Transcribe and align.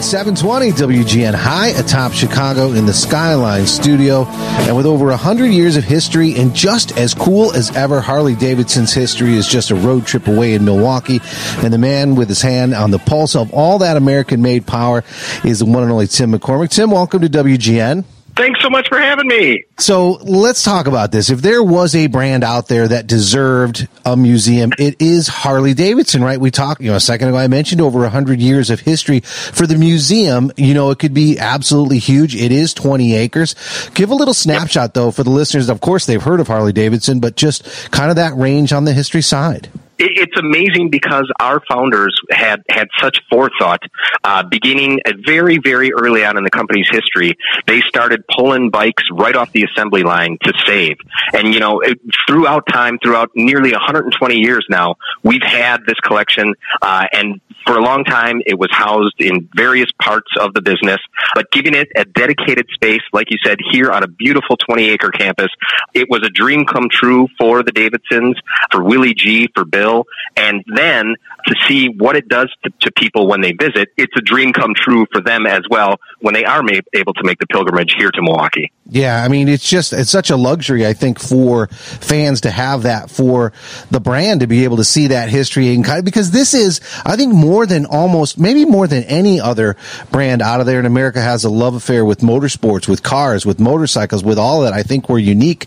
720 0.00 0.70
WGN 0.72 1.34
High 1.34 1.68
atop 1.68 2.12
Chicago 2.12 2.70
in 2.70 2.86
the 2.86 2.92
Skyline 2.92 3.66
studio. 3.66 4.24
And 4.26 4.76
with 4.76 4.86
over 4.86 5.06
100 5.06 5.46
years 5.46 5.76
of 5.76 5.84
history 5.84 6.34
and 6.36 6.54
just 6.54 6.96
as 6.96 7.14
cool 7.14 7.52
as 7.52 7.76
ever, 7.76 8.00
Harley 8.00 8.36
Davidson's 8.36 8.94
history 8.94 9.34
is 9.34 9.48
just 9.48 9.70
a 9.70 9.74
road 9.74 10.06
trip 10.06 10.28
away 10.28 10.54
in 10.54 10.64
Milwaukee. 10.64 11.20
And 11.58 11.72
the 11.72 11.78
man 11.78 12.14
with 12.14 12.28
his 12.28 12.42
hand 12.42 12.74
on 12.74 12.90
the 12.90 12.98
pulse 12.98 13.34
of 13.34 13.52
all 13.52 13.78
that 13.80 13.96
American 13.96 14.40
made 14.40 14.66
power 14.66 15.02
is 15.44 15.58
the 15.58 15.66
one 15.66 15.82
and 15.82 15.90
only 15.90 16.06
Tim 16.06 16.32
McCormick. 16.32 16.70
Tim, 16.70 16.90
welcome 16.90 17.20
to 17.22 17.28
WGN. 17.28 18.04
Thanks 18.38 18.62
so 18.62 18.70
much 18.70 18.88
for 18.88 19.00
having 19.00 19.26
me. 19.26 19.64
So 19.78 20.12
let's 20.22 20.62
talk 20.62 20.86
about 20.86 21.10
this. 21.10 21.28
If 21.28 21.42
there 21.42 21.60
was 21.60 21.96
a 21.96 22.06
brand 22.06 22.44
out 22.44 22.68
there 22.68 22.86
that 22.86 23.08
deserved 23.08 23.88
a 24.04 24.16
museum, 24.16 24.70
it 24.78 25.02
is 25.02 25.26
Harley 25.26 25.74
Davidson, 25.74 26.22
right? 26.22 26.40
We 26.40 26.52
talked, 26.52 26.80
you 26.80 26.88
know, 26.88 26.94
a 26.94 27.00
second 27.00 27.30
ago, 27.30 27.36
I 27.36 27.48
mentioned 27.48 27.80
over 27.80 28.04
a 28.04 28.08
hundred 28.08 28.38
years 28.38 28.70
of 28.70 28.78
history 28.78 29.20
for 29.20 29.66
the 29.66 29.76
museum. 29.76 30.52
You 30.56 30.72
know, 30.72 30.92
it 30.92 31.00
could 31.00 31.14
be 31.14 31.36
absolutely 31.36 31.98
huge. 31.98 32.36
It 32.36 32.52
is 32.52 32.72
20 32.74 33.12
acres. 33.16 33.56
Give 33.94 34.10
a 34.10 34.14
little 34.14 34.34
snapshot 34.34 34.94
though 34.94 35.10
for 35.10 35.24
the 35.24 35.30
listeners. 35.30 35.68
Of 35.68 35.80
course, 35.80 36.06
they've 36.06 36.22
heard 36.22 36.38
of 36.38 36.46
Harley 36.46 36.72
Davidson, 36.72 37.18
but 37.18 37.34
just 37.34 37.90
kind 37.90 38.08
of 38.08 38.14
that 38.16 38.36
range 38.36 38.72
on 38.72 38.84
the 38.84 38.92
history 38.92 39.22
side 39.22 39.68
it's 39.98 40.36
amazing 40.38 40.90
because 40.90 41.30
our 41.40 41.60
founders 41.68 42.18
had 42.30 42.62
had 42.70 42.88
such 43.00 43.20
forethought. 43.30 43.82
Uh, 44.22 44.42
beginning 44.44 45.00
at 45.04 45.16
very 45.24 45.58
very 45.58 45.92
early 45.92 46.24
on 46.24 46.36
in 46.36 46.44
the 46.44 46.50
company's 46.50 46.88
history, 46.90 47.36
they 47.66 47.80
started 47.82 48.24
pulling 48.36 48.70
bikes 48.70 49.02
right 49.12 49.34
off 49.34 49.50
the 49.52 49.64
assembly 49.64 50.02
line 50.02 50.38
to 50.42 50.52
save. 50.66 50.96
And 51.32 51.52
you 51.52 51.60
know, 51.60 51.80
it, 51.80 51.98
throughout 52.28 52.66
time, 52.68 52.98
throughout 53.02 53.30
nearly 53.34 53.72
120 53.72 54.36
years 54.36 54.64
now, 54.70 54.96
we've 55.22 55.42
had 55.42 55.78
this 55.86 55.98
collection, 56.00 56.54
uh, 56.80 57.06
and 57.12 57.40
for 57.66 57.76
a 57.76 57.82
long 57.82 58.04
time, 58.04 58.40
it 58.46 58.58
was 58.58 58.68
housed 58.70 59.20
in 59.20 59.48
various 59.54 59.90
parts 60.00 60.30
of 60.40 60.54
the 60.54 60.62
business. 60.62 61.00
But 61.34 61.50
giving 61.50 61.74
it 61.74 61.88
a 61.96 62.04
dedicated 62.04 62.66
space, 62.72 63.02
like 63.12 63.30
you 63.30 63.36
said, 63.44 63.58
here 63.72 63.90
on 63.90 64.02
a 64.02 64.08
beautiful 64.08 64.56
20 64.56 64.88
acre 64.88 65.10
campus, 65.10 65.48
it 65.92 66.08
was 66.08 66.22
a 66.24 66.30
dream 66.30 66.64
come 66.64 66.88
true 66.90 67.28
for 67.38 67.62
the 67.62 67.72
Davidsons, 67.72 68.36
for 68.70 68.82
Willie 68.82 69.14
G, 69.14 69.48
for 69.54 69.64
Bill 69.64 69.87
and 70.36 70.64
then 70.74 71.14
to 71.46 71.54
see 71.66 71.88
what 71.88 72.16
it 72.16 72.28
does 72.28 72.52
to, 72.64 72.70
to, 72.80 72.92
people 72.92 73.26
when 73.28 73.40
they 73.40 73.52
visit, 73.52 73.90
it's 73.96 74.12
a 74.16 74.20
dream 74.20 74.52
come 74.52 74.74
true 74.74 75.06
for 75.12 75.20
them 75.20 75.46
as 75.46 75.62
well 75.70 75.96
when 76.20 76.34
they 76.34 76.44
are 76.44 76.62
able 76.94 77.14
to 77.14 77.22
make 77.22 77.38
the 77.38 77.46
pilgrimage 77.46 77.94
here 77.96 78.10
to 78.10 78.22
Milwaukee. 78.22 78.72
Yeah, 78.90 79.22
I 79.22 79.28
mean, 79.28 79.48
it's 79.48 79.68
just, 79.68 79.92
it's 79.92 80.10
such 80.10 80.30
a 80.30 80.36
luxury, 80.36 80.86
I 80.86 80.94
think, 80.94 81.20
for 81.20 81.66
fans 81.68 82.40
to 82.42 82.50
have 82.50 82.84
that, 82.84 83.10
for 83.10 83.52
the 83.90 84.00
brand 84.00 84.40
to 84.40 84.46
be 84.46 84.64
able 84.64 84.78
to 84.78 84.84
see 84.84 85.08
that 85.08 85.28
history 85.28 85.74
and 85.74 85.84
kind 85.84 85.98
of, 85.98 86.04
because 86.04 86.30
this 86.30 86.54
is, 86.54 86.80
I 87.04 87.16
think, 87.16 87.34
more 87.34 87.66
than 87.66 87.84
almost, 87.84 88.38
maybe 88.38 88.64
more 88.64 88.86
than 88.86 89.04
any 89.04 89.40
other 89.40 89.76
brand 90.10 90.40
out 90.40 90.60
of 90.60 90.66
there 90.66 90.80
in 90.80 90.86
America 90.86 91.20
has 91.20 91.44
a 91.44 91.50
love 91.50 91.74
affair 91.74 92.04
with 92.04 92.20
motorsports, 92.20 92.88
with 92.88 93.02
cars, 93.02 93.44
with 93.44 93.60
motorcycles, 93.60 94.24
with 94.24 94.38
all 94.38 94.62
that. 94.62 94.72
I 94.72 94.82
think 94.82 95.08
we're 95.08 95.18
unique. 95.18 95.66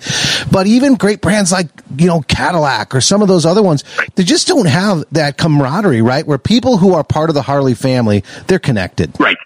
But 0.51 0.65
even 0.65 0.95
great 0.95 1.21
brands 1.21 1.51
like, 1.51 1.67
you 1.97 2.07
know, 2.07 2.21
Cadillac 2.21 2.95
or 2.95 3.01
some 3.01 3.21
of 3.21 3.27
those 3.27 3.45
other 3.45 3.61
ones, 3.61 3.83
they 4.15 4.23
just 4.23 4.47
don't 4.47 4.67
have 4.67 5.03
that 5.11 5.37
camaraderie, 5.37 6.01
right? 6.01 6.25
Where 6.25 6.37
people 6.37 6.77
who 6.77 6.93
are 6.93 7.03
part 7.03 7.29
of 7.29 7.33
the 7.33 7.41
Harley 7.41 7.73
family, 7.73 8.23
they're 8.47 8.59
connected. 8.59 9.19
Right 9.19 9.37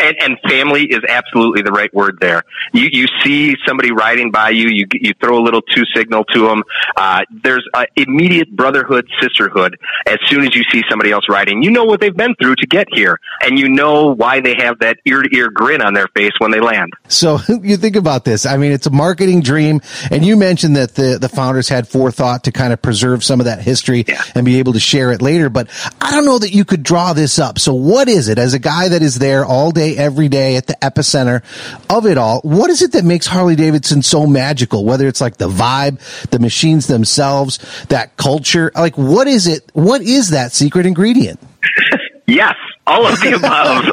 and, 0.00 0.16
and 0.20 0.38
family 0.48 0.84
is 0.84 1.00
absolutely 1.08 1.62
the 1.62 1.72
right 1.72 1.92
word 1.94 2.18
there. 2.20 2.42
You 2.72 2.88
you 2.90 3.06
see 3.22 3.54
somebody 3.66 3.92
riding 3.92 4.30
by 4.30 4.50
you, 4.50 4.68
you 4.68 4.86
you 4.92 5.12
throw 5.20 5.38
a 5.38 5.42
little 5.42 5.62
two 5.62 5.82
signal 5.94 6.24
to 6.24 6.48
them. 6.48 6.62
Uh, 6.96 7.22
there's 7.42 7.66
a 7.74 7.86
immediate 7.96 8.54
brotherhood, 8.54 9.08
sisterhood. 9.20 9.78
As 10.06 10.18
soon 10.26 10.42
as 10.42 10.54
you 10.54 10.62
see 10.70 10.82
somebody 10.88 11.10
else 11.10 11.24
riding, 11.28 11.62
you 11.62 11.70
know 11.70 11.84
what 11.84 12.00
they've 12.00 12.16
been 12.16 12.34
through 12.36 12.56
to 12.56 12.66
get 12.66 12.88
here, 12.92 13.18
and 13.42 13.58
you 13.58 13.68
know 13.68 14.14
why 14.14 14.40
they 14.40 14.54
have 14.58 14.78
that 14.80 14.98
ear 15.04 15.22
to 15.22 15.36
ear 15.36 15.50
grin 15.50 15.82
on 15.82 15.94
their 15.94 16.08
face 16.08 16.32
when 16.38 16.50
they 16.50 16.60
land. 16.60 16.92
So 17.08 17.38
you 17.62 17.76
think 17.76 17.96
about 17.96 18.24
this. 18.24 18.46
I 18.46 18.56
mean, 18.56 18.72
it's 18.72 18.86
a 18.86 18.90
marketing 18.90 19.42
dream, 19.42 19.80
and 20.10 20.24
you 20.24 20.36
mentioned 20.36 20.76
that 20.76 20.94
the 20.94 21.18
the 21.20 21.28
founders 21.28 21.68
had 21.68 21.86
forethought 21.88 22.44
to 22.44 22.52
kind 22.52 22.72
of 22.72 22.80
preserve 22.80 23.22
some 23.24 23.40
of 23.40 23.46
that 23.46 23.60
history 23.60 24.04
yeah. 24.06 24.22
and 24.34 24.44
be 24.44 24.58
able 24.58 24.72
to 24.72 24.80
share 24.80 25.12
it 25.12 25.22
later. 25.22 25.50
But 25.50 25.68
I 26.00 26.10
don't 26.12 26.24
know 26.24 26.38
that 26.38 26.54
you 26.54 26.64
could 26.64 26.82
draw 26.82 27.12
this 27.12 27.38
up. 27.38 27.58
So 27.58 27.74
what 27.74 28.08
is 28.08 28.28
it 28.28 28.38
as 28.38 28.54
a 28.54 28.58
guy 28.58 28.88
that 28.88 29.02
is 29.02 29.18
there 29.18 29.44
all 29.44 29.70
day 29.70 29.89
every 29.96 30.28
day 30.28 30.56
at 30.56 30.66
the 30.66 30.74
epicenter 30.82 31.42
of 31.88 32.06
it 32.06 32.18
all. 32.18 32.40
What 32.40 32.70
is 32.70 32.82
it 32.82 32.92
that 32.92 33.04
makes 33.04 33.26
Harley 33.26 33.56
Davidson 33.56 34.02
so 34.02 34.26
magical? 34.26 34.84
Whether 34.84 35.08
it's 35.08 35.20
like 35.20 35.36
the 35.36 35.48
vibe, 35.48 36.00
the 36.30 36.38
machines 36.38 36.86
themselves, 36.86 37.58
that 37.88 38.16
culture, 38.16 38.72
like 38.74 38.96
what 38.96 39.26
is 39.26 39.46
it? 39.46 39.68
What 39.72 40.02
is 40.02 40.30
that 40.30 40.52
secret 40.52 40.86
ingredient? 40.86 41.40
yes 42.26 42.54
all 42.90 43.06
of 43.06 43.20
the 43.20 43.32
above. 43.38 43.86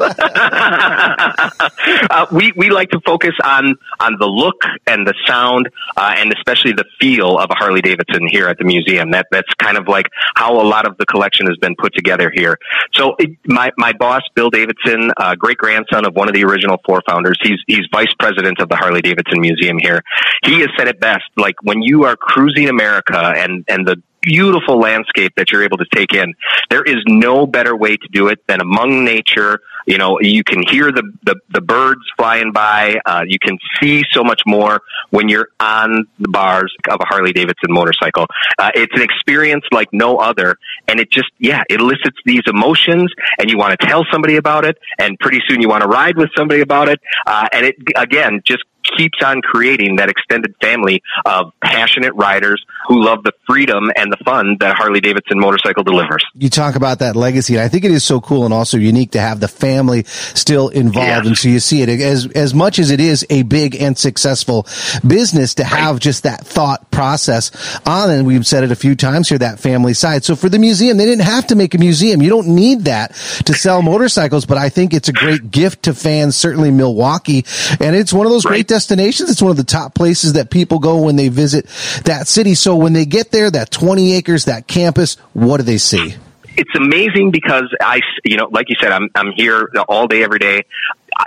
uh, 2.10 2.26
we 2.32 2.52
we 2.56 2.70
like 2.70 2.90
to 2.90 3.00
focus 3.06 3.34
on 3.44 3.76
on 4.00 4.16
the 4.18 4.26
look 4.26 4.62
and 4.86 5.06
the 5.06 5.14
sound, 5.26 5.68
uh, 5.96 6.14
and 6.16 6.32
especially 6.34 6.72
the 6.72 6.84
feel 7.00 7.38
of 7.38 7.50
a 7.50 7.54
Harley 7.54 7.80
Davidson 7.80 8.26
here 8.28 8.48
at 8.48 8.58
the 8.58 8.64
museum. 8.64 9.12
That 9.12 9.26
that's 9.30 9.52
kind 9.54 9.76
of 9.76 9.86
like 9.86 10.08
how 10.34 10.60
a 10.60 10.66
lot 10.66 10.86
of 10.86 10.98
the 10.98 11.06
collection 11.06 11.46
has 11.46 11.56
been 11.58 11.76
put 11.76 11.94
together 11.94 12.30
here. 12.34 12.58
So 12.92 13.14
it, 13.18 13.38
my 13.46 13.70
my 13.76 13.92
boss 13.92 14.22
Bill 14.34 14.50
Davidson, 14.50 15.12
uh, 15.16 15.36
great 15.36 15.58
grandson 15.58 16.04
of 16.04 16.14
one 16.14 16.28
of 16.28 16.34
the 16.34 16.44
original 16.44 16.78
four 16.84 17.02
founders, 17.08 17.38
he's 17.40 17.60
he's 17.66 17.86
vice 17.92 18.12
president 18.18 18.60
of 18.60 18.68
the 18.68 18.76
Harley 18.76 19.02
Davidson 19.02 19.40
Museum 19.40 19.78
here. 19.80 20.02
He 20.44 20.60
has 20.60 20.70
said 20.76 20.88
it 20.88 20.98
best. 20.98 21.24
Like 21.36 21.54
when 21.62 21.82
you 21.82 22.04
are 22.04 22.16
cruising 22.16 22.68
America 22.68 23.32
and 23.36 23.64
and 23.68 23.86
the 23.86 24.02
beautiful 24.28 24.78
landscape 24.78 25.32
that 25.36 25.50
you're 25.50 25.64
able 25.64 25.78
to 25.78 25.86
take 25.94 26.12
in. 26.12 26.34
There 26.68 26.84
is 26.84 26.96
no 27.06 27.46
better 27.46 27.74
way 27.74 27.96
to 27.96 28.08
do 28.12 28.28
it 28.28 28.46
than 28.46 28.60
among 28.60 29.04
nature. 29.04 29.60
You 29.86 29.96
know, 29.96 30.20
you 30.20 30.44
can 30.44 30.62
hear 30.68 30.92
the, 30.92 31.02
the, 31.22 31.36
the 31.48 31.62
birds 31.62 32.02
flying 32.18 32.52
by. 32.52 33.00
Uh, 33.06 33.22
you 33.26 33.38
can 33.38 33.56
see 33.80 34.02
so 34.12 34.22
much 34.22 34.42
more 34.46 34.82
when 35.08 35.30
you're 35.30 35.48
on 35.58 36.06
the 36.18 36.28
bars 36.28 36.74
of 36.90 37.00
a 37.00 37.06
Harley 37.06 37.32
Davidson 37.32 37.72
motorcycle. 37.72 38.26
Uh, 38.58 38.70
it's 38.74 38.92
an 38.94 39.00
experience 39.00 39.64
like 39.72 39.88
no 39.92 40.18
other. 40.18 40.58
And 40.88 41.00
it 41.00 41.10
just, 41.10 41.30
yeah, 41.38 41.62
it 41.70 41.80
elicits 41.80 42.18
these 42.26 42.42
emotions 42.46 43.10
and 43.38 43.48
you 43.48 43.56
want 43.56 43.80
to 43.80 43.86
tell 43.86 44.04
somebody 44.12 44.36
about 44.36 44.66
it. 44.66 44.76
And 44.98 45.18
pretty 45.18 45.40
soon 45.48 45.62
you 45.62 45.70
want 45.70 45.82
to 45.82 45.88
ride 45.88 46.18
with 46.18 46.28
somebody 46.36 46.60
about 46.60 46.90
it. 46.90 47.00
Uh, 47.26 47.48
and 47.52 47.64
it, 47.64 47.76
again, 47.96 48.42
just 48.44 48.64
keeps 48.96 49.18
on 49.24 49.42
creating 49.42 49.96
that 49.96 50.08
extended 50.08 50.54
family 50.60 51.02
of 51.24 51.52
passionate 51.62 52.14
riders 52.14 52.64
who 52.86 53.02
love 53.04 53.22
the 53.22 53.32
freedom 53.46 53.90
and 53.96 54.12
the 54.12 54.16
fun 54.24 54.56
that 54.60 54.76
Harley 54.76 55.00
Davidson 55.00 55.38
motorcycle 55.38 55.82
delivers. 55.82 56.24
You 56.34 56.50
talk 56.50 56.74
about 56.74 57.00
that 57.00 57.16
legacy, 57.16 57.54
and 57.54 57.62
I 57.62 57.68
think 57.68 57.84
it 57.84 57.90
is 57.90 58.04
so 58.04 58.20
cool 58.20 58.44
and 58.44 58.54
also 58.54 58.76
unique 58.76 59.12
to 59.12 59.20
have 59.20 59.40
the 59.40 59.48
family 59.48 60.04
still 60.06 60.68
involved. 60.68 61.26
And 61.26 61.36
so 61.36 61.48
you 61.48 61.60
see 61.60 61.82
it 61.82 61.88
as 61.88 62.26
as 62.34 62.54
much 62.54 62.78
as 62.78 62.90
it 62.90 63.00
is 63.00 63.26
a 63.30 63.42
big 63.42 63.80
and 63.80 63.96
successful 63.96 64.66
business 65.06 65.54
to 65.54 65.64
have 65.64 65.96
right. 65.96 66.02
just 66.02 66.22
that 66.22 66.46
thought 66.46 66.90
process 66.90 67.50
on. 67.86 68.10
And 68.10 68.26
we've 68.26 68.46
said 68.46 68.64
it 68.64 68.72
a 68.72 68.76
few 68.76 68.94
times 68.94 69.28
here, 69.28 69.38
that 69.38 69.60
family 69.60 69.94
side. 69.94 70.24
So 70.24 70.36
for 70.36 70.48
the 70.48 70.58
museum, 70.58 70.96
they 70.96 71.06
didn't 71.06 71.24
have 71.24 71.46
to 71.48 71.56
make 71.56 71.74
a 71.74 71.78
museum. 71.78 72.22
You 72.22 72.30
don't 72.30 72.48
need 72.48 72.82
that 72.84 73.14
to 73.44 73.54
sell 73.54 73.82
motorcycles, 73.82 74.46
but 74.46 74.58
I 74.58 74.68
think 74.68 74.94
it's 74.94 75.08
a 75.08 75.12
great 75.12 75.50
gift 75.50 75.84
to 75.84 75.94
fans, 75.94 76.36
certainly 76.36 76.70
Milwaukee, 76.70 77.44
and 77.80 77.94
it's 77.96 78.12
one 78.12 78.26
of 78.26 78.32
those 78.32 78.44
right. 78.44 78.52
great 78.52 78.68
destinations. 78.78 79.28
It's 79.28 79.42
one 79.42 79.50
of 79.50 79.56
the 79.56 79.64
top 79.64 79.94
places 79.94 80.34
that 80.34 80.50
people 80.50 80.78
go 80.78 81.02
when 81.02 81.16
they 81.16 81.28
visit 81.28 81.66
that 82.04 82.28
city. 82.28 82.54
So 82.54 82.76
when 82.76 82.92
they 82.92 83.06
get 83.06 83.32
there, 83.32 83.50
that 83.50 83.72
20 83.72 84.12
acres, 84.12 84.44
that 84.44 84.68
campus, 84.68 85.16
what 85.32 85.56
do 85.56 85.64
they 85.64 85.78
see? 85.78 86.14
It's 86.56 86.74
amazing 86.76 87.32
because 87.32 87.74
I, 87.80 88.00
you 88.24 88.36
know, 88.36 88.48
like 88.52 88.68
you 88.68 88.76
said, 88.80 88.92
I'm, 88.92 89.10
I'm 89.16 89.32
here 89.32 89.68
all 89.88 90.06
day, 90.06 90.22
every 90.22 90.38
day 90.38 90.62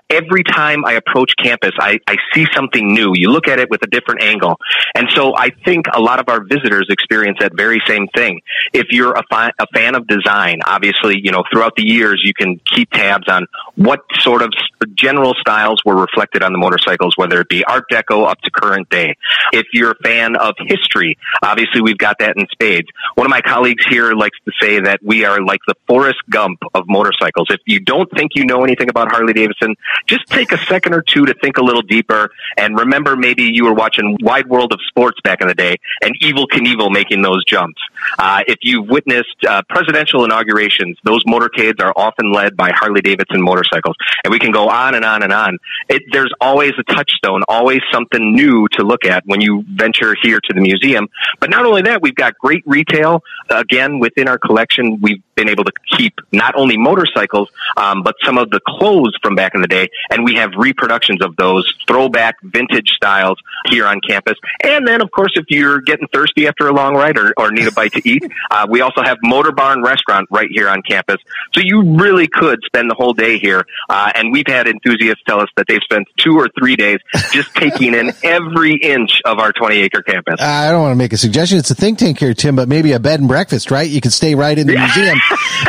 every 0.10 0.44
time 0.44 0.86
I 0.86 0.94
approach 0.94 1.34
campus, 1.42 1.72
I, 1.80 2.00
I 2.08 2.18
see 2.34 2.46
something 2.54 2.94
new. 2.94 3.14
You 3.16 3.30
look 3.30 3.48
at 3.48 3.60
it 3.60 3.70
with 3.70 3.82
a 3.84 3.88
different 3.88 4.24
angle. 4.24 4.60
And 4.96 5.08
so 5.12 5.36
I 5.36 5.50
think 5.66 5.86
a 5.94 6.02
lot 6.02 6.20
of 6.20 6.30
our 6.30 6.44
visitors 6.44 6.88
experience 6.90 7.38
that 7.40 7.54
very 7.56 7.82
same 7.88 8.08
thing. 8.16 8.42
If 8.74 8.88
you're 8.92 9.14
a, 9.14 9.24
fi- 9.30 9.52
a 9.60 9.68
fan 9.74 9.96
of 9.96 10.08
design, 10.08 10.60
obviously, 10.66 11.20
you 11.22 11.32
know, 11.32 11.44
throughout 11.52 11.76
the 11.76 11.84
years, 11.84 12.22
you 12.24 12.34
can 12.34 12.60
keep 12.66 12.92
tabs 12.92 13.28
on 13.28 13.48
what 13.76 14.02
sort 14.20 14.42
of 14.42 14.54
general 14.96 15.34
styles 15.40 15.82
were 15.86 15.96
reflected 15.96 16.44
on 16.44 16.52
the 16.52 16.58
motorcycles, 16.58 17.14
whether 17.18 17.42
it 17.42 17.50
be 17.50 17.64
Art 17.64 17.86
Deco 17.92 18.28
up 18.28 18.40
to 18.42 18.52
current 18.52 18.90
day. 18.90 19.16
If 19.54 19.68
you're 19.74 19.92
a 19.92 20.04
fan 20.04 20.36
of 20.36 20.56
history, 20.60 21.18
obviously 21.42 21.82
we've 21.82 21.98
got 21.98 22.20
that 22.20 22.38
in 22.38 22.48
spades. 22.52 22.88
One 23.16 23.26
of 23.26 23.32
my 23.32 23.42
colleagues 23.42 23.86
here 23.90 24.14
likes 24.14 24.38
to 24.46 24.52
say 24.62 24.80
that 24.82 25.00
we 25.04 25.26
are 25.26 25.42
like 25.42 25.60
the 25.68 25.76
Forrest 25.88 26.20
Gump 26.30 26.60
of 26.74 26.86
motorcycles. 26.88 27.48
If 27.50 27.62
you 27.66 27.80
don't 27.80 28.10
think 28.12 28.32
you 28.36 28.46
know 28.46 28.64
anything 28.64 28.90
about 28.90 29.12
Harley 29.12 29.34
Davidson, 29.34 29.71
just 30.08 30.28
take 30.28 30.52
a 30.52 30.58
second 30.66 30.94
or 30.94 31.02
two 31.02 31.26
to 31.26 31.34
think 31.36 31.58
a 31.58 31.64
little 31.64 31.82
deeper 31.82 32.30
and 32.58 32.78
remember 32.78 33.16
maybe 33.16 33.44
you 33.44 33.66
were 33.66 33.74
watching 33.74 34.18
Wide 34.22 34.48
World 34.48 34.74
of 34.74 34.80
Sports 34.88 35.20
back 35.24 35.42
in 35.42 35.48
the 35.48 35.54
day 35.54 35.78
and 36.02 36.16
Evel 36.22 36.48
Knievel 36.48 36.92
making 36.92 37.22
those 37.22 37.44
jumps. 37.46 37.82
Uh, 38.18 38.42
if 38.48 38.58
you've 38.62 38.88
witnessed 38.88 39.46
uh, 39.48 39.62
presidential 39.70 40.26
inaugurations, 40.26 40.98
those 41.04 41.24
motorcades 41.26 41.82
are 41.82 41.94
often 41.96 42.32
led 42.32 42.56
by 42.58 42.72
Harley 42.74 43.02
Davidson 43.02 43.42
motorcycles. 43.42 43.96
And 44.24 44.32
we 44.32 44.40
can 44.40 44.52
go 44.52 44.70
on 44.70 44.96
and 44.96 45.06
on 45.06 45.24
and 45.24 45.34
on. 45.34 45.58
It, 45.90 46.04
there's 46.12 46.34
always 46.40 46.74
a 46.80 46.84
touchstone, 46.84 47.44
always 47.48 47.82
something 47.92 48.36
new 48.36 48.68
to 48.74 48.84
look 48.84 49.06
at 49.06 49.24
when 49.26 49.42
you 49.42 49.64
venture 49.68 50.16
here 50.22 50.40
to 50.40 50.54
the 50.54 50.62
museum. 50.62 51.08
But 51.40 51.50
not 51.50 51.66
only 51.66 51.84
that, 51.84 52.02
we've 52.02 52.16
got 52.16 52.38
great 52.38 52.64
retail. 52.66 53.24
Again, 53.50 54.00
within 54.00 54.28
our 54.28 54.38
collection, 54.38 55.00
we've 55.02 55.22
been 55.42 55.50
able 55.50 55.64
to 55.64 55.74
keep 55.98 56.14
not 56.32 56.54
only 56.56 56.78
motorcycles, 56.78 57.50
um, 57.76 58.04
but 58.04 58.16
some 58.24 58.38
of 58.38 58.52
the 58.52 58.60
clothes 58.68 59.18
from 59.24 59.36
back 59.36 59.56
in 59.56 59.62
the 59.62 59.68
day. 59.68 59.90
And 60.12 60.24
we 60.24 60.36
have 60.36 60.52
reproductions 60.56 61.22
of 61.24 61.36
those 61.36 61.66
throwback 61.88 62.36
vintage 62.44 62.90
styles 62.96 63.38
here 63.70 63.88
on 63.88 64.02
campus. 64.08 64.38
And 64.64 64.88
then, 64.88 65.02
of 65.02 65.10
course, 65.10 65.32
if 65.36 65.46
you're 65.50 65.82
getting 65.82 66.08
thirsty 66.08 66.48
after 66.48 66.68
a 66.68 66.74
long 66.74 66.94
ride 66.96 67.18
or, 67.18 67.34
or 67.38 67.52
need 67.52 67.68
a 67.68 67.72
bite 67.72 67.94
to 67.94 68.08
eat, 68.08 68.24
uh, 68.52 68.68
we 68.70 68.82
also 68.82 69.02
have 69.02 69.18
Motor 69.24 69.52
Bar 69.52 69.74
and 69.74 69.84
Restaurant 69.84 70.28
right 70.30 70.50
here 70.52 70.70
on 70.70 70.84
campus. 70.84 71.18
So 71.54 71.62
you 71.64 71.96
really 71.98 72.28
could 72.28 72.60
spend 72.66 72.90
the 72.90 72.96
whole 72.96 73.14
day 73.14 73.40
here. 73.40 73.66
Uh, 73.90 74.12
and 74.14 74.32
we've 74.32 74.48
had 74.48 74.68
enthusiasts 74.68 75.24
tell 75.28 75.42
us 75.42 75.50
that 75.58 75.66
they've 75.68 75.82
spent 75.84 76.08
two 76.18 76.38
or 76.38 76.50
three 76.60 76.76
days 76.76 77.00
just 77.32 77.54
taking 77.56 77.96
in 77.96 78.14
every 78.24 78.76
inch 78.76 79.22
of 79.26 79.40
our 79.40 79.52
20 79.52 79.78
acre 79.78 80.04
campus. 80.04 80.40
I 80.40 80.72
don't 80.72 80.82
want 80.82 80.92
to 80.92 80.98
make 80.98 81.14
a 81.14 81.18
suggestion. 81.18 81.58
It's 81.58 81.72
a 81.72 81.76
think 81.76 81.98
tank 81.98 82.20
here, 82.20 82.34
Tim, 82.36 82.56
but 82.56 82.68
maybe 82.68 82.92
a 82.92 83.00
bed 83.00 83.20
and 83.20 83.28
breakfast, 83.28 83.72
right? 83.72 83.90
You 83.90 84.02
can 84.02 84.12
stay 84.12 84.36
right 84.36 84.58
in 84.58 84.68
the 84.68 84.76
museum. 84.92 85.20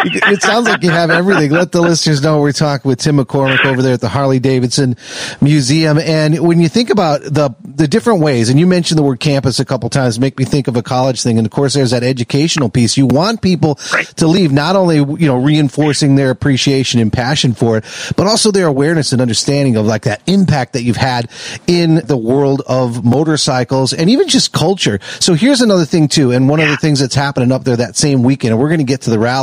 It 0.04 0.42
sounds 0.42 0.68
like 0.68 0.82
you 0.82 0.90
have 0.90 1.10
everything. 1.10 1.50
Let 1.50 1.72
the 1.72 1.80
listeners 1.80 2.22
know 2.22 2.40
we're 2.40 2.52
talking 2.52 2.88
with 2.88 3.00
Tim 3.00 3.18
McCormick 3.18 3.64
over 3.64 3.82
there 3.82 3.94
at 3.94 4.00
the 4.00 4.08
Harley 4.08 4.38
Davidson 4.38 4.96
Museum. 5.40 5.98
And 5.98 6.40
when 6.40 6.60
you 6.60 6.68
think 6.68 6.90
about 6.90 7.22
the 7.22 7.54
the 7.64 7.88
different 7.88 8.20
ways, 8.20 8.48
and 8.48 8.58
you 8.58 8.66
mentioned 8.66 8.98
the 8.98 9.02
word 9.02 9.20
campus 9.20 9.60
a 9.60 9.64
couple 9.64 9.88
times, 9.90 10.18
make 10.20 10.38
me 10.38 10.44
think 10.44 10.68
of 10.68 10.76
a 10.76 10.82
college 10.82 11.22
thing. 11.22 11.38
And 11.38 11.46
of 11.46 11.50
course, 11.50 11.74
there's 11.74 11.90
that 11.90 12.02
educational 12.02 12.68
piece. 12.68 12.96
You 12.96 13.06
want 13.06 13.42
people 13.42 13.78
right. 13.92 14.06
to 14.16 14.26
leave 14.26 14.52
not 14.52 14.76
only 14.76 14.96
you 14.96 15.26
know 15.26 15.36
reinforcing 15.36 16.14
their 16.14 16.30
appreciation 16.30 17.00
and 17.00 17.12
passion 17.12 17.54
for 17.54 17.78
it, 17.78 17.84
but 18.16 18.26
also 18.26 18.50
their 18.50 18.66
awareness 18.66 19.12
and 19.12 19.20
understanding 19.20 19.76
of 19.76 19.86
like 19.86 20.02
that 20.02 20.22
impact 20.26 20.74
that 20.74 20.82
you've 20.82 20.96
had 20.96 21.30
in 21.66 21.96
the 22.06 22.16
world 22.16 22.62
of 22.66 23.04
motorcycles 23.04 23.92
and 23.92 24.10
even 24.10 24.28
just 24.28 24.52
culture. 24.52 24.98
So 25.20 25.34
here's 25.34 25.60
another 25.60 25.84
thing 25.84 26.08
too, 26.08 26.32
and 26.32 26.48
one 26.48 26.58
yeah. 26.58 26.66
of 26.66 26.70
the 26.72 26.76
things 26.76 27.00
that's 27.00 27.14
happening 27.14 27.52
up 27.52 27.64
there 27.64 27.76
that 27.76 27.96
same 27.96 28.22
weekend, 28.22 28.52
and 28.52 28.60
we're 28.60 28.68
going 28.68 28.78
to 28.78 28.84
get 28.84 29.02
to 29.02 29.10
the 29.10 29.18
rally 29.18 29.41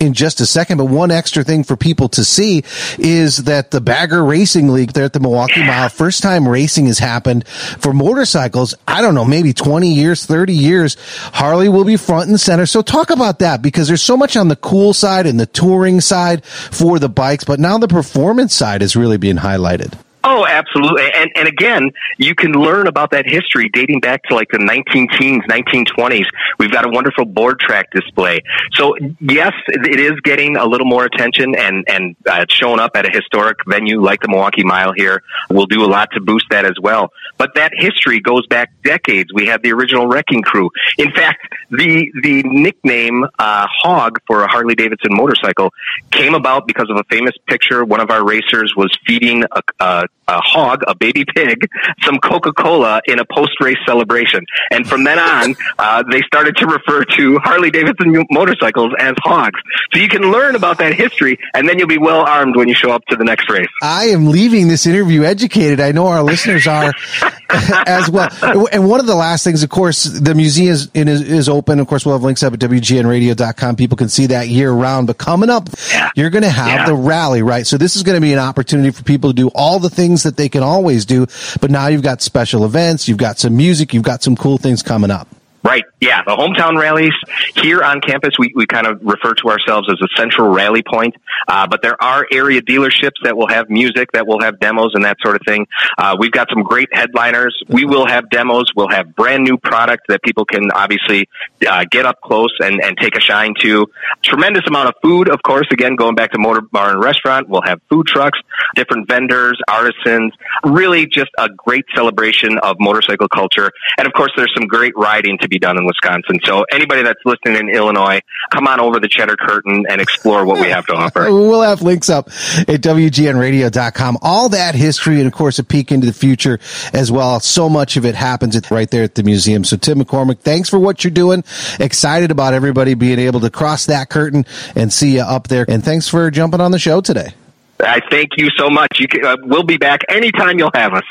in 0.00 0.12
just 0.14 0.40
a 0.40 0.46
second, 0.46 0.78
but 0.78 0.86
one 0.86 1.10
extra 1.10 1.44
thing 1.44 1.64
for 1.64 1.76
people 1.76 2.08
to 2.10 2.24
see 2.24 2.64
is 2.98 3.44
that 3.44 3.70
the 3.70 3.80
Bagger 3.80 4.24
Racing 4.24 4.68
League 4.68 4.92
there 4.92 5.04
at 5.04 5.12
the 5.12 5.20
Milwaukee 5.20 5.64
Mile, 5.64 5.88
first 5.88 6.22
time 6.22 6.48
racing 6.48 6.86
has 6.86 6.98
happened 6.98 7.46
for 7.46 7.92
motorcycles. 7.92 8.74
I 8.86 9.00
don't 9.02 9.14
know, 9.14 9.24
maybe 9.24 9.52
20 9.52 9.92
years, 9.92 10.24
30 10.26 10.52
years. 10.52 10.96
Harley 11.32 11.68
will 11.68 11.84
be 11.84 11.96
front 11.96 12.28
and 12.28 12.40
center. 12.40 12.66
So 12.66 12.82
talk 12.82 13.10
about 13.10 13.38
that 13.40 13.62
because 13.62 13.88
there's 13.88 14.02
so 14.02 14.16
much 14.16 14.36
on 14.36 14.48
the 14.48 14.56
cool 14.56 14.92
side 14.92 15.26
and 15.26 15.38
the 15.38 15.46
touring 15.46 16.00
side 16.00 16.44
for 16.44 16.98
the 16.98 17.08
bikes, 17.08 17.44
but 17.44 17.60
now 17.60 17.78
the 17.78 17.88
performance 17.88 18.54
side 18.54 18.82
is 18.82 18.96
really 18.96 19.16
being 19.16 19.36
highlighted. 19.36 19.98
Oh, 20.22 20.46
absolutely. 20.46 21.10
And 21.14 21.30
and 21.34 21.48
again, 21.48 21.90
you 22.18 22.34
can 22.34 22.52
learn 22.52 22.86
about 22.86 23.10
that 23.12 23.26
history 23.26 23.70
dating 23.72 24.00
back 24.00 24.22
to 24.24 24.34
like 24.34 24.48
the 24.50 24.58
19 24.58 25.08
teens, 25.18 25.42
1920s. 25.48 26.26
We've 26.58 26.70
got 26.70 26.84
a 26.84 26.90
wonderful 26.90 27.24
board 27.24 27.58
track 27.58 27.90
display. 27.92 28.40
So 28.72 28.96
yes, 29.20 29.52
it 29.68 29.98
is 29.98 30.20
getting 30.20 30.56
a 30.56 30.66
little 30.66 30.86
more 30.86 31.04
attention 31.04 31.54
and 31.56 31.84
and 31.88 32.16
uh, 32.28 32.40
it's 32.42 32.54
showing 32.54 32.80
up 32.80 32.92
at 32.96 33.06
a 33.06 33.10
historic 33.10 33.58
venue 33.66 34.02
like 34.02 34.20
the 34.20 34.28
Milwaukee 34.28 34.64
Mile 34.64 34.92
here. 34.94 35.22
We'll 35.48 35.66
do 35.66 35.84
a 35.84 35.88
lot 35.88 36.10
to 36.12 36.20
boost 36.20 36.46
that 36.50 36.66
as 36.66 36.76
well. 36.80 37.12
But 37.40 37.54
that 37.54 37.72
history 37.74 38.20
goes 38.20 38.46
back 38.48 38.70
decades. 38.84 39.32
We 39.32 39.46
had 39.46 39.62
the 39.62 39.72
original 39.72 40.06
Wrecking 40.06 40.42
Crew. 40.42 40.68
In 40.98 41.10
fact, 41.10 41.40
the 41.70 42.12
the 42.22 42.42
nickname 42.44 43.24
uh, 43.38 43.66
Hog 43.82 44.18
for 44.26 44.42
a 44.42 44.46
Harley 44.46 44.74
Davidson 44.74 45.14
motorcycle 45.14 45.72
came 46.10 46.34
about 46.34 46.66
because 46.66 46.90
of 46.90 46.98
a 46.98 47.04
famous 47.04 47.32
picture. 47.46 47.82
One 47.82 48.00
of 48.00 48.10
our 48.10 48.22
racers 48.22 48.74
was 48.76 48.94
feeding 49.06 49.44
a, 49.50 49.62
a 49.82 50.04
a 50.30 50.40
hog, 50.42 50.82
a 50.86 50.94
baby 50.94 51.24
pig, 51.24 51.68
some 52.02 52.18
Coca 52.18 52.52
Cola 52.52 53.00
in 53.06 53.18
a 53.18 53.24
post 53.24 53.52
race 53.60 53.78
celebration. 53.86 54.44
And 54.70 54.86
from 54.86 55.04
then 55.04 55.18
on, 55.18 55.54
uh, 55.78 56.02
they 56.10 56.22
started 56.22 56.56
to 56.58 56.66
refer 56.66 57.04
to 57.16 57.38
Harley 57.38 57.70
Davidson 57.70 58.24
motorcycles 58.30 58.92
as 58.98 59.14
hogs. 59.18 59.60
So 59.92 60.00
you 60.00 60.08
can 60.08 60.30
learn 60.30 60.54
about 60.56 60.78
that 60.78 60.94
history, 60.94 61.38
and 61.54 61.68
then 61.68 61.78
you'll 61.78 61.88
be 61.88 61.98
well 61.98 62.20
armed 62.20 62.56
when 62.56 62.68
you 62.68 62.74
show 62.74 62.90
up 62.90 63.04
to 63.06 63.16
the 63.16 63.24
next 63.24 63.50
race. 63.50 63.66
I 63.82 64.06
am 64.06 64.26
leaving 64.26 64.68
this 64.68 64.86
interview 64.86 65.24
educated. 65.24 65.80
I 65.80 65.92
know 65.92 66.06
our 66.06 66.22
listeners 66.22 66.66
are 66.66 66.92
as 67.86 68.10
well. 68.10 68.28
And 68.72 68.88
one 68.88 69.00
of 69.00 69.06
the 69.06 69.14
last 69.14 69.44
things, 69.44 69.62
of 69.62 69.70
course, 69.70 70.04
the 70.04 70.34
museum 70.34 70.72
is, 70.72 70.88
is 70.94 71.48
open. 71.48 71.80
Of 71.80 71.86
course, 71.86 72.04
we'll 72.04 72.14
have 72.14 72.22
links 72.22 72.42
up 72.42 72.52
at 72.52 72.58
WGNradio.com. 72.60 73.76
People 73.76 73.96
can 73.96 74.08
see 74.08 74.26
that 74.26 74.48
year 74.48 74.70
round. 74.70 75.06
But 75.06 75.18
coming 75.18 75.50
up, 75.50 75.68
yeah. 75.90 76.10
you're 76.14 76.30
going 76.30 76.44
to 76.44 76.50
have 76.50 76.68
yeah. 76.68 76.86
the 76.86 76.94
rally, 76.94 77.42
right? 77.42 77.66
So 77.66 77.76
this 77.76 77.96
is 77.96 78.02
going 78.02 78.16
to 78.16 78.20
be 78.20 78.32
an 78.32 78.38
opportunity 78.38 78.90
for 78.90 79.02
people 79.02 79.30
to 79.30 79.34
do 79.34 79.50
all 79.54 79.78
the 79.78 79.90
things 79.90 80.22
that 80.22 80.36
they 80.36 80.48
can 80.48 80.62
always 80.62 81.04
do. 81.04 81.26
But 81.60 81.70
now 81.70 81.88
you've 81.88 82.02
got 82.02 82.22
special 82.22 82.64
events, 82.64 83.08
you've 83.08 83.18
got 83.18 83.38
some 83.38 83.56
music, 83.56 83.94
you've 83.94 84.02
got 84.02 84.22
some 84.22 84.36
cool 84.36 84.58
things 84.58 84.82
coming 84.82 85.10
up. 85.10 85.28
Right. 85.62 85.84
Yeah. 86.00 86.22
The 86.24 86.36
hometown 86.36 86.78
rallies 86.80 87.12
here 87.56 87.82
on 87.82 88.00
campus, 88.00 88.30
we, 88.38 88.52
we 88.54 88.66
kind 88.66 88.86
of 88.86 88.98
refer 89.02 89.34
to 89.34 89.48
ourselves 89.48 89.90
as 89.90 89.98
a 90.00 90.08
central 90.16 90.48
rally 90.48 90.82
point. 90.82 91.14
Uh, 91.46 91.66
but 91.66 91.82
there 91.82 92.02
are 92.02 92.26
area 92.32 92.62
dealerships 92.62 93.20
that 93.24 93.36
will 93.36 93.48
have 93.48 93.68
music, 93.68 94.12
that 94.12 94.26
will 94.26 94.40
have 94.40 94.58
demos 94.58 94.92
and 94.94 95.04
that 95.04 95.18
sort 95.22 95.36
of 95.36 95.42
thing. 95.46 95.66
Uh, 95.98 96.16
we've 96.18 96.32
got 96.32 96.48
some 96.48 96.62
great 96.62 96.88
headliners. 96.92 97.62
We 97.68 97.84
will 97.84 98.06
have 98.06 98.30
demos. 98.30 98.70
We'll 98.74 98.88
have 98.88 99.14
brand 99.14 99.44
new 99.44 99.58
product 99.58 100.04
that 100.08 100.22
people 100.22 100.46
can 100.46 100.70
obviously 100.70 101.28
uh, 101.68 101.84
get 101.90 102.06
up 102.06 102.22
close 102.22 102.54
and, 102.60 102.82
and 102.82 102.96
take 102.96 103.14
a 103.16 103.20
shine 103.20 103.54
to. 103.60 103.86
Tremendous 104.22 104.62
amount 104.66 104.88
of 104.88 104.94
food, 105.02 105.28
of 105.28 105.42
course. 105.42 105.66
Again, 105.70 105.94
going 105.94 106.14
back 106.14 106.32
to 106.32 106.38
Motor 106.38 106.62
Bar 106.62 106.92
and 106.92 107.04
Restaurant, 107.04 107.50
we'll 107.50 107.62
have 107.62 107.80
food 107.90 108.06
trucks, 108.06 108.38
different 108.76 109.08
vendors, 109.08 109.60
artisans. 109.68 110.32
Really 110.64 111.06
just 111.06 111.30
a 111.36 111.50
great 111.50 111.84
celebration 111.94 112.58
of 112.58 112.76
motorcycle 112.80 113.28
culture. 113.28 113.70
And 113.98 114.06
of 114.06 114.14
course, 114.14 114.32
there's 114.36 114.52
some 114.54 114.66
great 114.66 114.94
riding 114.96 115.36
to 115.38 115.49
be 115.50 115.58
done 115.58 115.76
in 115.76 115.84
Wisconsin. 115.84 116.38
So 116.44 116.64
anybody 116.72 117.02
that's 117.02 117.20
listening 117.24 117.68
in 117.68 117.68
Illinois, 117.68 118.20
come 118.50 118.66
on 118.66 118.80
over 118.80 118.98
the 118.98 119.08
Cheddar 119.08 119.36
Curtain 119.36 119.84
and 119.88 120.00
explore 120.00 120.46
what 120.46 120.60
we 120.60 120.68
have 120.68 120.86
to 120.86 120.94
offer. 120.94 121.24
we'll 121.30 121.62
have 121.62 121.82
links 121.82 122.08
up 122.08 122.28
at 122.28 122.80
WGNradio.com. 122.80 124.18
All 124.22 124.48
that 124.50 124.74
history 124.74 125.18
and 125.18 125.26
of 125.26 125.32
course 125.32 125.58
a 125.58 125.64
peek 125.64 125.92
into 125.92 126.06
the 126.06 126.12
future 126.12 126.58
as 126.92 127.12
well. 127.12 127.40
So 127.40 127.68
much 127.68 127.96
of 127.96 128.06
it 128.06 128.14
happens 128.14 128.58
right 128.70 128.90
there 128.90 129.04
at 129.04 129.14
the 129.14 129.22
museum. 129.22 129.64
So 129.64 129.76
Tim 129.76 129.98
McCormick, 130.00 130.38
thanks 130.40 130.68
for 130.68 130.78
what 130.78 131.04
you're 131.04 131.10
doing. 131.10 131.44
Excited 131.78 132.30
about 132.30 132.54
everybody 132.54 132.94
being 132.94 133.18
able 133.18 133.40
to 133.40 133.50
cross 133.50 133.86
that 133.86 134.08
curtain 134.08 134.46
and 134.74 134.92
see 134.92 135.16
you 135.16 135.22
up 135.22 135.48
there. 135.48 135.64
And 135.68 135.84
thanks 135.84 136.08
for 136.08 136.30
jumping 136.30 136.60
on 136.60 136.70
the 136.70 136.78
show 136.78 137.00
today. 137.00 137.34
I 137.82 138.00
thank 138.10 138.30
you 138.36 138.48
so 138.56 138.68
much. 138.68 138.98
You 138.98 139.08
can, 139.08 139.24
uh, 139.24 139.36
we'll 139.42 139.62
be 139.62 139.78
back 139.78 140.02
anytime 140.08 140.58
you'll 140.58 140.70
have 140.74 140.92
us. 140.92 141.04